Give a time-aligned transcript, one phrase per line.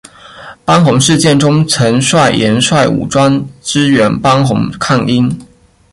[0.65, 5.29] 班洪事件中曾率岩帅武装支援班洪抗英。